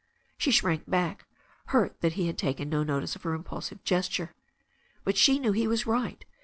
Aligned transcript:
She 0.35 0.49
shrank 0.49 0.89
back, 0.89 1.27
hurt 1.65 2.01
that 2.01 2.13
he 2.13 2.25
had 2.25 2.35
taken 2.35 2.69
no 2.69 2.81
notice 2.81 3.15
of 3.15 3.21
her 3.21 3.35
impulsive 3.35 3.83
gesture. 3.83 4.33
But 5.03 5.15
she 5.15 5.37
knew 5.37 5.51
he 5.51 5.67
was 5.67 5.85
right. 5.85 6.25